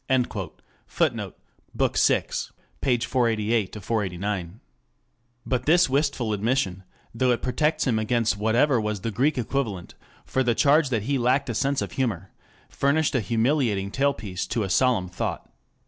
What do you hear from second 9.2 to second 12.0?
equivalent for the charge that he lacked a sense of